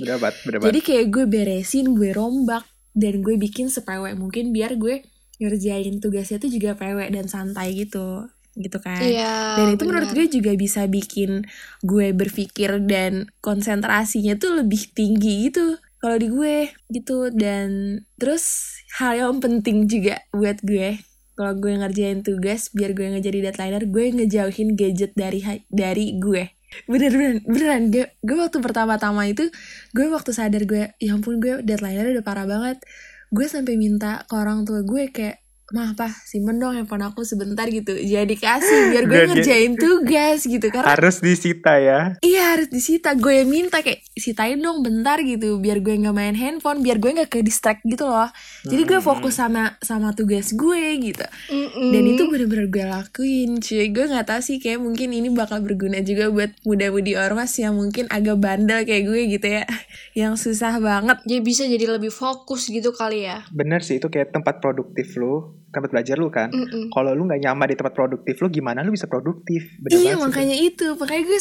jadi 0.61 0.79
kayak 0.81 1.07
gue 1.09 1.25
beresin 1.29 1.97
gue 1.97 2.11
rombak 2.13 2.65
dan 2.93 3.23
gue 3.23 3.39
bikin 3.39 3.71
sepewek 3.71 4.19
mungkin 4.19 4.51
biar 4.51 4.75
gue 4.77 5.07
ngerjain 5.41 5.97
tugasnya 6.03 6.37
tuh 6.37 6.53
juga 6.53 6.77
pewek 6.77 7.09
dan 7.17 7.27
santai 7.31 7.73
gitu 7.73 8.29
gitu 8.59 8.79
kan. 8.83 8.99
Iya, 8.99 9.61
dan 9.61 9.67
itu 9.75 9.85
bener. 9.87 9.89
menurut 10.03 10.11
gue 10.17 10.27
juga 10.27 10.51
bisa 10.59 10.87
bikin 10.91 11.47
gue 11.87 12.11
berpikir 12.11 12.83
dan 12.83 13.31
konsentrasinya 13.39 14.35
tuh 14.35 14.65
lebih 14.65 14.91
tinggi 14.91 15.51
gitu 15.51 15.79
kalau 16.03 16.17
di 16.19 16.29
gue 16.33 16.57
gitu. 16.91 17.31
Dan 17.31 18.01
terus 18.19 18.75
hal 18.99 19.19
yang 19.19 19.39
penting 19.39 19.87
juga 19.87 20.19
buat 20.35 20.59
gue 20.67 20.99
kalau 21.39 21.57
gue 21.57 21.73
ngerjain 21.73 22.21
tugas 22.21 22.69
biar 22.77 22.93
gue 22.93 23.17
nggak 23.17 23.25
jadi 23.25 23.39
deadlineer 23.49 23.85
gue 23.89 24.05
ngejauhin 24.13 24.77
gadget 24.77 25.17
dari 25.17 25.41
dari 25.73 26.21
gue. 26.21 26.53
Bener 26.87 27.11
bener 27.11 27.37
beneran 27.49 27.89
gue 27.91 28.05
gue 28.23 28.37
waktu 28.37 28.61
pertama-tama 28.61 29.27
itu 29.27 29.49
gue 29.97 30.07
waktu 30.13 30.31
sadar 30.37 30.69
gue 30.69 30.93
ya 31.01 31.11
ampun 31.17 31.41
gue 31.41 31.65
deadlineer 31.65 32.13
udah 32.13 32.25
parah 32.27 32.45
banget. 32.45 32.83
Gue 33.31 33.47
sampai 33.47 33.79
minta 33.79 34.27
ke 34.27 34.35
orang 34.37 34.67
tua 34.67 34.83
gue 34.83 35.09
kayak 35.09 35.41
mah 35.71 35.95
apa 35.95 36.11
simpen 36.27 36.59
dong 36.59 36.75
handphone 36.75 37.07
aku 37.07 37.23
sebentar 37.23 37.67
gitu. 37.71 37.95
Jadi 37.95 38.35
kasih 38.35 38.91
biar 38.91 39.05
gue 39.07 39.21
ngerjain 39.31 39.73
tugas 39.79 40.43
gitu 40.43 40.67
karena 40.71 40.91
harus 40.91 41.23
disita 41.23 41.79
ya. 41.79 42.19
Iya 42.19 42.43
harus 42.59 42.69
disita. 42.69 43.15
Gue 43.15 43.43
yang 43.43 43.51
minta 43.51 43.79
kayak 43.79 44.03
sitain 44.19 44.59
dong 44.59 44.83
bentar 44.83 45.23
gitu 45.23 45.63
biar 45.63 45.79
gue 45.79 45.95
nggak 45.95 46.15
main 46.15 46.35
handphone 46.35 46.83
biar 46.83 46.99
gue 46.99 47.11
nggak 47.23 47.31
ke 47.31 47.39
distract 47.47 47.87
gitu 47.87 48.07
loh. 48.11 48.29
Jadi 48.67 48.83
gue 48.83 48.99
fokus 48.99 49.39
sama 49.39 49.79
sama 49.79 50.11
tugas 50.11 50.51
gue 50.55 50.83
gitu. 50.99 51.27
Mm 51.51 51.89
dan 51.91 52.05
itu 52.07 52.23
bener-bener 52.27 52.67
gue 52.67 52.85
lakuin 52.87 53.51
cuy. 53.63 53.87
Gue 53.95 54.05
nggak 54.11 54.27
tahu 54.27 54.41
sih 54.43 54.59
kayak 54.59 54.83
mungkin 54.83 55.15
ini 55.15 55.31
bakal 55.31 55.63
berguna 55.63 56.03
juga 56.03 56.31
buat 56.31 56.51
muda-mudi 56.67 57.15
ormas 57.15 57.55
yang 57.59 57.79
mungkin 57.79 58.11
agak 58.11 58.43
bandel 58.43 58.83
kayak 58.83 59.05
gue 59.07 59.21
gitu 59.39 59.47
ya. 59.47 59.65
Yang 60.21 60.51
susah 60.51 60.83
banget. 60.83 61.23
Jadi 61.23 61.41
bisa 61.41 61.63
jadi 61.71 61.87
lebih 61.87 62.11
fokus 62.11 62.67
gitu 62.67 62.91
kali 62.91 63.31
ya. 63.31 63.47
Bener 63.55 63.81
sih 63.87 64.03
itu 64.03 64.11
kayak 64.11 64.35
tempat 64.35 64.59
produktif 64.59 65.15
lo 65.15 65.60
tempat 65.71 65.91
belajar 65.91 66.17
lu 66.19 66.29
kan. 66.29 66.51
Mm 66.51 66.67
-mm. 66.67 66.85
Kalau 66.91 67.15
lu 67.15 67.27
nggak 67.27 67.43
nyaman 67.47 67.67
di 67.71 67.77
tempat 67.79 67.95
produktif 67.95 68.35
lu, 68.43 68.49
gimana 68.51 68.83
lu 68.83 68.93
bisa 68.95 69.07
produktif? 69.07 69.71
Bener 69.79 69.95
iya 69.97 70.15
makanya 70.19 70.57
itu. 70.59 70.95
itu, 70.95 70.99
makanya 70.99 71.23
gue 71.31 71.41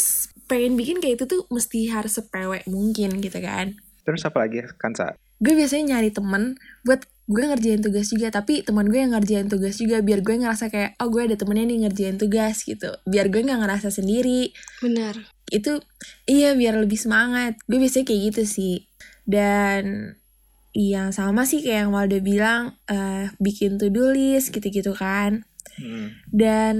pengen 0.50 0.74
bikin 0.78 0.98
kayak 1.02 1.22
itu 1.22 1.26
tuh 1.26 1.42
mesti 1.50 1.90
harus 1.90 2.18
sepewek 2.18 2.66
mungkin 2.70 3.18
gitu 3.22 3.40
kan. 3.42 3.78
Terus 4.06 4.26
apa 4.26 4.46
lagi 4.46 4.66
Kansa? 4.78 5.14
Gue 5.40 5.54
biasanya 5.56 5.98
nyari 5.98 6.10
temen 6.14 6.58
buat 6.86 7.06
gue 7.30 7.46
ngerjain 7.46 7.86
tugas 7.86 8.10
juga 8.10 8.34
tapi 8.34 8.66
teman 8.66 8.90
gue 8.90 9.06
yang 9.06 9.14
ngerjain 9.14 9.46
tugas 9.46 9.78
juga 9.78 10.02
biar 10.02 10.26
gue 10.26 10.34
ngerasa 10.42 10.74
kayak 10.74 10.98
oh 10.98 11.14
gue 11.14 11.30
ada 11.30 11.38
temennya 11.38 11.70
nih 11.70 11.80
ngerjain 11.86 12.18
tugas 12.18 12.66
gitu 12.66 12.90
biar 13.06 13.30
gue 13.30 13.46
nggak 13.46 13.62
ngerasa 13.62 13.94
sendiri 13.94 14.50
benar 14.82 15.14
itu 15.54 15.78
iya 16.26 16.58
biar 16.58 16.82
lebih 16.82 16.98
semangat 16.98 17.62
gue 17.70 17.78
biasanya 17.78 18.10
kayak 18.10 18.22
gitu 18.34 18.44
sih 18.50 18.76
dan 19.30 20.18
yang 20.74 21.10
sama 21.16 21.50
sih 21.50 21.66
kayak 21.66 21.88
yang 21.88 21.92
Waldo 21.92 22.22
bilang 22.22 22.78
uh, 22.90 23.30
bikin 23.42 23.82
to-do 23.82 24.14
list 24.14 24.54
gitu-gitu 24.54 24.94
kan. 24.94 25.46
Hmm. 25.80 26.12
dan 26.28 26.76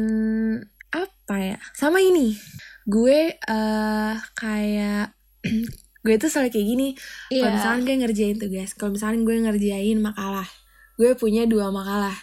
apa 0.92 1.36
ya? 1.40 1.58
Sama 1.72 2.04
ini. 2.04 2.36
Gue 2.84 3.38
uh, 3.48 4.14
kayak 4.36 5.16
gue 6.06 6.16
tuh 6.20 6.28
selalu 6.28 6.52
kayak 6.52 6.68
gini. 6.68 6.88
Yeah. 7.32 7.48
kalau 7.48 7.52
misalnya 7.56 7.82
gue 7.86 7.96
ngerjain 8.04 8.38
tugas 8.40 8.70
kalau 8.76 8.92
misalnya 8.96 9.20
gue 9.24 9.36
ngerjain 9.48 10.00
makalah 10.04 10.50
gue 11.00 11.16
punya 11.16 11.48
dua 11.48 11.72
makalah. 11.72 12.14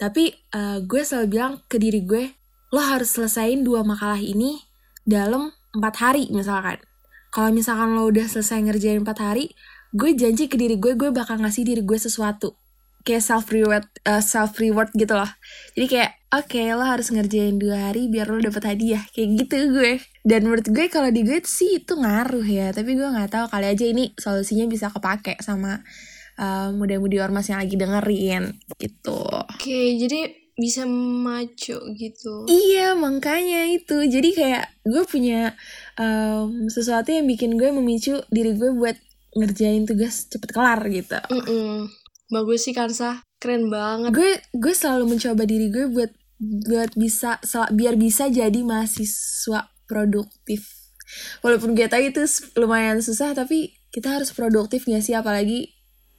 Tapi 0.00 0.32
uh, 0.56 0.80
gue 0.80 1.04
selalu 1.04 1.26
bilang 1.28 1.52
ke 1.68 1.76
diri 1.76 2.00
gue 2.00 2.32
lo 2.72 2.80
harus 2.80 3.12
selesaiin 3.12 3.60
dua 3.60 3.84
makalah 3.84 4.16
ini 4.16 4.56
dalam 5.04 5.52
empat 5.76 5.94
hari 6.00 6.32
misalkan. 6.32 6.80
Kalau 7.28 7.52
misalkan 7.52 7.92
lo 7.92 8.08
udah 8.08 8.24
selesai 8.24 8.64
ngerjain 8.64 9.04
empat 9.04 9.20
hari 9.20 9.52
gue 9.92 10.10
janji 10.16 10.48
ke 10.48 10.56
diri 10.56 10.80
gue 10.80 10.96
gue 10.96 11.12
bakal 11.12 11.38
ngasih 11.40 11.68
diri 11.68 11.82
gue 11.84 11.98
sesuatu. 12.00 12.56
Kayak 13.02 13.24
self 13.26 13.50
reward 13.50 13.84
uh, 14.06 14.22
self 14.22 14.56
reward 14.56 14.88
gitu 14.96 15.12
loh. 15.12 15.28
Jadi 15.74 15.86
kayak 15.90 16.10
oke 16.32 16.48
okay, 16.48 16.72
lo 16.72 16.86
harus 16.86 17.10
ngerjain 17.12 17.58
dua 17.60 17.90
hari 17.90 18.08
biar 18.08 18.30
lo 18.30 18.40
dapet 18.40 18.62
hadiah. 18.64 19.02
Kayak 19.12 19.28
gitu 19.44 19.56
gue. 19.74 19.92
Dan 20.24 20.48
menurut 20.48 20.66
gue 20.70 20.86
kalau 20.88 21.10
di 21.10 21.26
gue 21.26 21.42
sih 21.44 21.82
itu 21.82 21.92
ngaruh 21.98 22.46
ya. 22.46 22.70
Tapi 22.72 22.94
gue 22.94 23.04
nggak 23.04 23.30
tahu 23.30 23.46
kali 23.52 23.66
aja 23.68 23.84
ini 23.84 24.14
solusinya 24.16 24.64
bisa 24.70 24.88
kepake 24.88 25.36
sama 25.42 25.82
uh, 26.38 26.70
muda-mudi 26.72 27.18
ormas 27.20 27.50
yang 27.50 27.60
lagi 27.60 27.74
dengerin 27.76 28.54
gitu. 28.78 29.18
Oke 29.18 29.60
okay, 29.60 29.86
jadi 29.98 30.42
bisa 30.52 30.84
maju 30.86 31.78
gitu. 31.96 32.34
Iya 32.46 32.94
makanya 32.94 33.72
itu. 33.72 34.04
Jadi 34.04 34.30
kayak 34.36 34.64
gue 34.84 35.02
punya 35.08 35.56
um, 35.96 36.68
sesuatu 36.68 37.10
yang 37.10 37.26
bikin 37.26 37.56
gue 37.56 37.72
memicu 37.72 38.20
diri 38.28 38.54
gue 38.54 38.70
buat 38.76 38.94
ngerjain 39.36 39.84
tugas 39.88 40.28
cepet 40.28 40.50
kelar 40.52 40.80
gitu. 40.88 41.18
Mm 41.32 41.42
-mm. 41.42 41.72
Bagus 42.32 42.64
sih 42.64 42.72
Kansa, 42.72 43.24
keren 43.36 43.68
banget. 43.68 44.12
Gue 44.12 44.40
gue 44.56 44.74
selalu 44.74 45.16
mencoba 45.16 45.44
diri 45.44 45.68
gue 45.68 45.88
buat 45.88 46.12
buat 46.42 46.90
bisa 46.96 47.38
biar 47.72 47.94
bisa 48.00 48.28
jadi 48.32 48.60
mahasiswa 48.64 49.68
produktif. 49.84 50.68
Walaupun 51.44 51.76
gue 51.76 51.86
tahu 51.86 52.08
itu 52.08 52.24
lumayan 52.56 53.04
susah 53.04 53.36
tapi 53.36 53.76
kita 53.92 54.16
harus 54.16 54.32
produktif 54.32 54.88
gak 54.88 55.04
sih 55.04 55.12
apalagi 55.12 55.68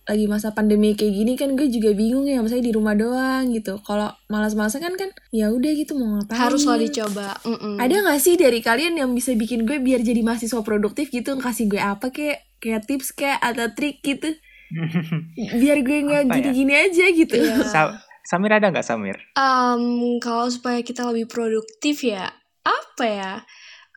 lagi 0.04 0.28
masa 0.28 0.52
pandemi 0.52 1.00
kayak 1.00 1.16
gini 1.16 1.34
kan 1.40 1.56
gue 1.56 1.72
juga 1.72 1.96
bingung 1.96 2.28
ya 2.28 2.44
misalnya 2.44 2.68
di 2.68 2.76
rumah 2.76 2.92
doang 2.92 3.56
gitu 3.56 3.80
kalau 3.88 4.12
malas-malasan 4.28 4.84
kan 4.84 5.00
kan 5.00 5.10
ya 5.32 5.48
udah 5.48 5.72
gitu 5.72 5.96
mau 5.96 6.20
ngapain 6.20 6.44
harus 6.44 6.68
lo 6.68 6.76
dicoba 6.76 7.40
mm 7.40 7.56
-mm. 7.56 7.76
ada 7.80 7.96
gak 8.04 8.20
sih 8.20 8.36
dari 8.36 8.60
kalian 8.60 9.00
yang 9.00 9.16
bisa 9.16 9.32
bikin 9.32 9.64
gue 9.64 9.80
biar 9.80 10.04
jadi 10.04 10.20
mahasiswa 10.20 10.60
produktif 10.60 11.08
gitu 11.08 11.40
kasih 11.40 11.72
gue 11.72 11.80
apa 11.80 12.12
kayak 12.12 12.44
kayak 12.64 12.88
tips 12.88 13.12
kayak 13.12 13.44
atau 13.44 13.68
trik 13.76 14.00
gitu 14.00 14.32
biar 15.62 15.78
gue 15.84 16.00
nggak 16.08 16.24
ya? 16.24 16.32
gini-gini 16.32 16.74
ya? 16.74 16.82
aja 16.90 17.06
gitu. 17.14 17.38
Sa 17.68 17.82
Samir 18.24 18.56
ada 18.56 18.72
nggak 18.72 18.88
Samir? 18.88 19.20
Um, 19.36 20.18
kalau 20.24 20.48
supaya 20.48 20.80
kita 20.80 21.04
lebih 21.12 21.28
produktif 21.28 22.08
ya 22.08 22.32
apa 22.64 23.06
ya? 23.06 23.34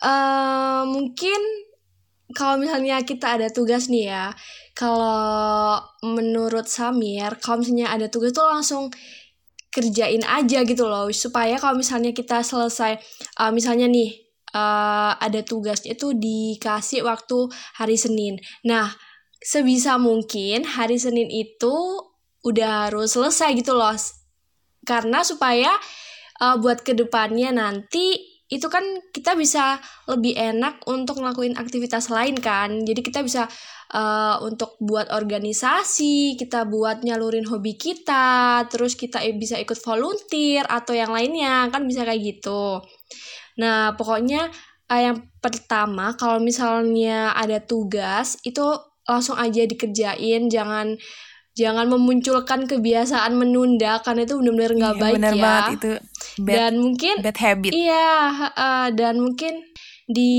Uh, 0.03 0.83
mungkin 0.91 1.39
kalau 2.35 2.59
misalnya 2.59 3.01
kita 3.07 3.39
ada 3.39 3.49
tugas 3.55 3.87
nih 3.87 4.11
ya, 4.11 4.35
kalau 4.75 5.79
menurut 6.03 6.67
Samir, 6.67 7.39
kalau 7.39 7.63
misalnya 7.63 7.95
ada 7.95 8.11
tugas 8.11 8.35
tuh 8.35 8.45
langsung 8.45 8.91
kerjain 9.71 10.27
aja 10.27 10.67
gitu 10.67 10.91
loh, 10.91 11.07
supaya 11.15 11.55
kalau 11.63 11.79
misalnya 11.79 12.11
kita 12.11 12.43
selesai, 12.43 12.99
uh, 13.39 13.55
misalnya 13.55 13.87
nih 13.87 14.26
uh, 14.57 15.13
ada 15.21 15.45
tugasnya 15.45 15.93
itu 15.93 16.17
dikasih 16.17 17.05
waktu 17.05 17.53
hari 17.77 18.01
Senin. 18.01 18.41
Nah, 18.65 18.97
sebisa 19.45 20.01
mungkin 20.01 20.65
hari 20.65 20.97
Senin 20.97 21.29
itu 21.29 21.77
udah 22.41 22.89
harus 22.89 23.13
selesai 23.13 23.53
gitu 23.61 23.77
loh. 23.77 23.93
Karena 24.87 25.21
supaya 25.21 25.77
uh, 26.41 26.57
buat 26.57 26.81
ke 26.81 26.97
depannya 26.97 27.53
nanti 27.53 28.37
itu 28.47 28.71
kan 28.71 28.83
kita 29.11 29.35
bisa 29.35 29.83
lebih 30.07 30.39
enak 30.39 30.87
untuk 30.87 31.19
ngelakuin 31.19 31.59
aktivitas 31.59 32.15
lain 32.15 32.39
kan 32.39 32.87
jadi 32.87 33.03
kita 33.03 33.27
bisa 33.27 33.51
uh, 33.91 34.39
untuk 34.47 34.79
buat 34.79 35.11
organisasi 35.11 36.39
kita 36.39 36.63
buat 36.71 37.03
nyalurin 37.03 37.43
hobi 37.51 37.75
kita 37.75 38.63
terus 38.71 38.95
kita 38.95 39.19
bisa 39.35 39.59
ikut 39.59 39.75
volunteer 39.83 40.63
atau 40.63 40.95
yang 40.95 41.11
lainnya 41.11 41.67
kan 41.75 41.83
bisa 41.91 42.07
kayak 42.07 42.23
gitu 42.23 42.87
nah 43.57 43.97
pokoknya 43.97 44.53
uh, 44.91 45.01
yang 45.01 45.19
pertama 45.43 46.15
kalau 46.15 46.39
misalnya 46.39 47.35
ada 47.35 47.59
tugas 47.63 48.39
itu 48.47 48.63
langsung 49.07 49.39
aja 49.39 49.63
dikerjain. 49.65 50.51
Jangan 50.51 50.99
jangan 51.57 51.87
memunculkan 51.89 52.69
kebiasaan 52.69 53.33
menunda 53.33 54.03
karena 54.05 54.29
itu 54.29 54.37
benar-benar 54.37 54.73
nggak 54.77 54.95
iya, 54.95 55.03
baik 55.03 55.15
bener 55.17 55.35
ya. 55.35 55.43
banget. 55.43 55.71
Itu 55.73 55.93
bad, 56.43 56.53
dan 56.53 56.73
mungkin 56.77 57.15
bad 57.23 57.39
habit. 57.41 57.73
iya 57.73 58.09
uh, 58.53 58.89
dan 58.93 59.15
mungkin 59.23 59.65
di 60.07 60.35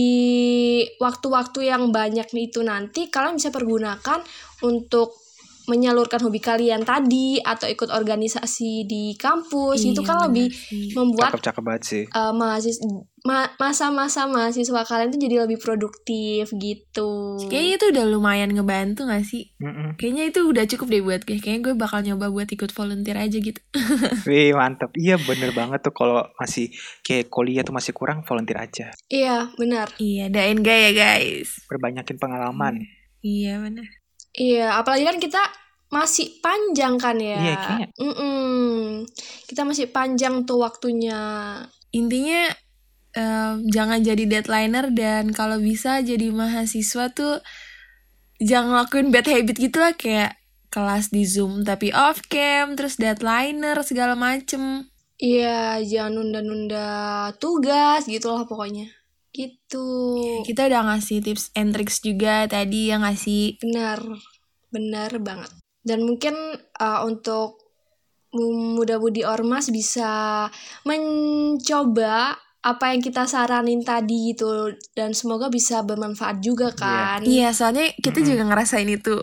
waktu-waktu 1.01 1.67
yang 1.67 1.91
banyak 1.91 2.31
itu 2.39 2.63
nanti 2.63 3.11
kalian 3.11 3.35
bisa 3.35 3.51
pergunakan 3.51 4.23
untuk 4.63 5.26
menyalurkan 5.67 6.23
hobi 6.23 6.39
kalian 6.39 6.87
tadi 6.87 7.43
atau 7.43 7.67
ikut 7.67 7.91
organisasi 7.91 8.87
di 8.87 9.13
kampus 9.19 9.83
iya, 9.83 9.91
itu 9.91 10.01
kan 10.01 10.17
lebih 10.23 10.47
sih. 10.47 10.95
membuat 10.95 11.35
cakep, 11.35 11.43
cakep 11.51 11.63
banget 11.63 11.83
sih. 11.83 12.03
Uh, 12.15 12.31
mahasiswa 12.31 12.87
masa-masa 13.59 14.23
mahasiswa 14.31 14.81
kalian 14.87 15.11
tuh 15.11 15.19
jadi 15.19 15.43
lebih 15.43 15.59
produktif 15.59 16.47
gitu. 16.55 17.35
Kayaknya 17.51 17.73
itu 17.75 17.85
udah 17.91 18.05
lumayan 18.07 18.55
ngebantu 18.55 19.03
gak 19.11 19.27
sih? 19.27 19.51
Mm 19.59 19.67
-mm. 19.67 19.89
Kayaknya 19.99 20.23
itu 20.31 20.39
udah 20.47 20.63
cukup 20.63 20.87
deh 20.87 21.03
buat 21.03 21.21
gue. 21.27 21.37
Kayaknya 21.43 21.61
gue 21.67 21.73
bakal 21.75 21.99
nyoba 22.07 22.31
buat 22.31 22.47
ikut 22.47 22.71
volunteer 22.71 23.19
aja 23.19 23.35
gitu. 23.35 23.59
Wih 24.31 24.55
mantep. 24.55 24.95
Iya 24.95 25.19
bener 25.19 25.51
banget 25.51 25.83
tuh 25.83 25.91
kalau 25.91 26.23
masih 26.39 26.71
kayak 27.03 27.27
kuliah 27.27 27.67
tuh 27.67 27.75
masih 27.75 27.91
kurang 27.91 28.23
volunteer 28.23 28.63
aja. 28.63 28.95
Iya 29.11 29.51
benar. 29.59 29.91
Iya 29.99 30.31
dain 30.31 30.63
gak 30.63 30.79
ya 30.79 30.91
guys. 30.95 31.67
Perbanyakin 31.67 32.15
pengalaman. 32.15 32.87
Iya 33.19 33.59
benar. 33.59 34.06
Iya, 34.37 34.77
apalagi 34.77 35.03
kan 35.03 35.17
kita 35.17 35.41
masih 35.89 36.37
panjang 36.45 37.01
kan 37.01 37.17
ya. 37.17 37.37
Iya, 37.41 37.55
kayaknya. 37.57 37.87
Mm 37.97 38.13
-mm. 38.13 38.77
Kita 39.49 39.61
masih 39.65 39.89
panjang 39.89 40.45
tuh 40.45 40.61
waktunya. 40.61 41.19
Intinya 41.89 42.53
uh, 43.17 43.53
jangan 43.65 43.99
jadi 44.05 44.23
deadlineer 44.29 44.93
dan 44.93 45.33
kalau 45.33 45.57
bisa 45.57 46.05
jadi 46.05 46.29
mahasiswa 46.29 47.09
tuh 47.09 47.41
jangan 48.37 48.85
lakuin 48.85 49.09
bad 49.09 49.25
habit 49.25 49.57
gitu 49.57 49.81
lah 49.81 49.97
kayak 49.97 50.37
kelas 50.69 51.09
di 51.09 51.25
Zoom 51.25 51.65
tapi 51.65 51.89
off 51.89 52.21
cam, 52.29 52.77
terus 52.77 53.01
deadlineer 53.01 53.81
segala 53.81 54.13
macem. 54.13 54.85
Iya, 55.17 55.81
jangan 55.81 56.21
nunda-nunda 56.21 56.85
tugas 57.41 58.05
gitu 58.05 58.29
lah 58.29 58.45
pokoknya 58.45 58.96
gitu. 59.37 59.85
Kita 60.41 60.65
udah 60.65 60.81
ngasih 60.89 61.21
tips 61.21 61.53
and 61.53 61.77
tricks 61.77 62.01
juga 62.01 62.49
tadi 62.49 62.89
yang 62.89 63.05
ngasih 63.05 63.61
benar. 63.61 64.01
Benar 64.73 65.11
banget. 65.21 65.53
Dan 65.85 66.09
mungkin 66.09 66.33
uh, 66.81 67.05
untuk 67.05 67.61
muda-mudi 68.33 69.23
ormas 69.23 69.69
bisa 69.69 70.45
mencoba 70.83 72.35
apa 72.65 72.91
yang 72.91 72.99
kita 73.05 73.29
saranin 73.29 73.85
tadi 73.85 74.33
gitu. 74.33 74.73
Dan 74.97 75.13
semoga 75.13 75.53
bisa 75.53 75.85
bermanfaat 75.85 76.41
juga 76.41 76.73
iya. 76.73 76.81
kan. 76.81 77.19
Iya 77.21 77.39
yeah, 77.45 77.51
soalnya 77.53 77.85
kita 78.01 78.17
mm 78.17 78.23
-hmm. 78.25 78.31
juga 78.33 78.43
ngerasain 78.49 78.89
itu 78.89 79.15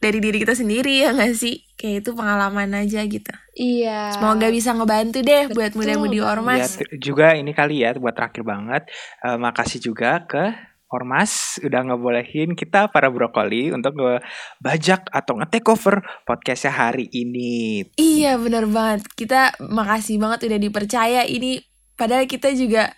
dari 0.00 0.18
diri 0.18 0.40
kita 0.40 0.56
sendiri 0.56 1.04
ya 1.04 1.12
gak 1.12 1.36
sih 1.36 1.60
kayak 1.80 2.04
itu 2.04 2.12
pengalaman 2.12 2.68
aja 2.76 3.00
gitu 3.08 3.32
iya 3.56 4.12
semoga 4.12 4.52
bisa 4.52 4.76
ngebantu 4.76 5.24
deh 5.24 5.48
Betul. 5.48 5.56
buat 5.56 5.72
muda-mudi 5.72 6.20
ormas 6.20 6.76
ya, 6.76 6.84
juga 7.00 7.32
ini 7.32 7.56
kali 7.56 7.80
ya 7.80 7.96
buat 7.96 8.12
terakhir 8.12 8.44
banget 8.44 8.82
uh, 9.24 9.40
makasih 9.40 9.80
juga 9.80 10.20
ke 10.28 10.52
Ormas 10.90 11.62
udah 11.62 11.86
ngebolehin 11.86 12.58
kita 12.58 12.90
para 12.90 13.06
brokoli 13.06 13.70
untuk 13.70 13.94
ngebajak 13.94 15.06
atau 15.14 15.38
nge-take 15.38 15.70
over 15.70 16.02
podcastnya 16.26 16.74
hari 16.74 17.06
ini. 17.14 17.86
Iya 17.94 18.34
bener 18.42 18.66
banget. 18.66 19.06
Kita 19.14 19.54
makasih 19.62 20.18
banget 20.18 20.50
udah 20.50 20.58
dipercaya 20.58 21.22
ini. 21.30 21.62
Padahal 21.94 22.26
kita 22.26 22.50
juga 22.58 22.90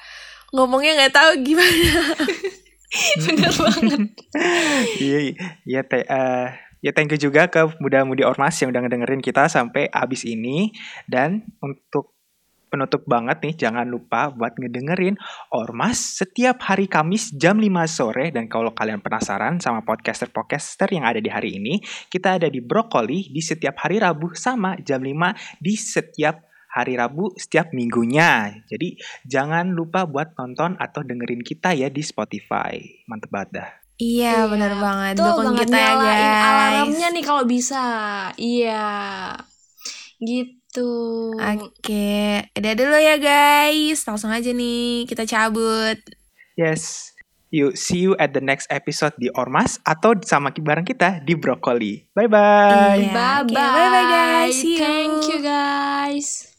ngomongnya 0.57 1.05
nggak 1.05 1.14
tahu 1.21 1.31
gimana. 1.45 2.01
bener 3.29 3.53
banget. 3.61 4.03
Iya, 4.97 5.18
iya 5.68 5.81
teh. 5.85 6.09
Uh, 6.09 6.49
Ya 6.83 6.90
thank 6.90 7.14
you 7.14 7.31
juga 7.31 7.47
ke 7.47 7.62
muda-mudi 7.79 8.27
Ormas 8.27 8.59
yang 8.59 8.75
udah 8.75 8.83
ngedengerin 8.83 9.23
kita 9.23 9.47
sampai 9.47 9.87
abis 9.87 10.27
ini. 10.27 10.75
Dan 11.07 11.47
untuk 11.62 12.18
penutup 12.66 13.07
banget 13.07 13.38
nih, 13.38 13.55
jangan 13.55 13.87
lupa 13.87 14.35
buat 14.35 14.59
ngedengerin 14.59 15.14
Ormas 15.55 16.18
setiap 16.18 16.59
hari 16.66 16.90
Kamis 16.90 17.31
jam 17.38 17.62
5 17.62 17.87
sore. 17.87 18.35
Dan 18.35 18.51
kalau 18.51 18.75
kalian 18.75 18.99
penasaran 18.99 19.62
sama 19.62 19.87
podcaster-podcaster 19.87 20.90
yang 20.90 21.07
ada 21.07 21.23
di 21.23 21.31
hari 21.31 21.62
ini, 21.62 21.79
kita 22.11 22.42
ada 22.42 22.51
di 22.51 22.59
Brokoli 22.59 23.31
di 23.31 23.38
setiap 23.38 23.79
hari 23.79 24.03
Rabu 24.03 24.35
sama 24.35 24.75
jam 24.83 25.07
5 25.07 25.62
di 25.62 25.79
setiap 25.79 26.42
hari 26.73 26.97
Rabu 26.99 27.37
setiap 27.37 27.71
minggunya. 27.71 28.59
Jadi 28.66 28.97
jangan 29.29 29.71
lupa 29.71 30.09
buat 30.09 30.35
nonton 30.35 30.75
atau 30.81 31.05
dengerin 31.05 31.45
kita 31.45 31.77
ya 31.77 31.92
di 31.92 32.03
Spotify. 32.03 32.81
Mantep 33.07 33.31
banget 33.31 33.51
dah. 33.55 33.82
Iya, 34.00 34.46
iya 34.46 34.50
benar 34.50 34.72
banget. 34.78 35.14
Tuh 35.20 35.26
Dukung 35.28 35.52
banget 35.52 35.68
kita 35.68 35.78
ya 35.78 35.92
guys. 35.98 36.42
alarmnya 36.42 37.09
nih 37.12 37.24
kalau 37.24 37.44
bisa. 37.44 37.85
Iya. 38.38 38.87
Gitu. 40.22 40.92
Oke, 41.37 42.48
udah 42.57 42.72
dulu 42.72 42.96
ya 42.96 43.16
guys. 43.20 43.98
Langsung 44.09 44.33
aja 44.33 44.50
nih 44.50 45.05
kita 45.05 45.28
cabut. 45.28 45.98
Yes. 46.57 47.12
You 47.52 47.76
see 47.76 48.00
you 48.09 48.16
at 48.16 48.33
the 48.33 48.40
next 48.40 48.64
episode 48.72 49.12
di 49.20 49.28
Ormas 49.37 49.76
atau 49.85 50.16
sama 50.24 50.48
bareng 50.57 50.88
kita 50.88 51.20
di 51.20 51.37
Brokoli. 51.37 52.09
Bye 52.16 52.24
bye. 52.24 52.96
Iya. 52.96 53.12
Bye 53.12 53.44
bye. 53.44 53.52
Okay, 53.52 53.61
bye 53.61 53.88
bye 53.92 54.07
guys. 54.09 54.57
See 54.57 54.81
you. 54.81 54.81
Thank 54.81 55.20
you 55.28 55.38
guys. 55.44 56.52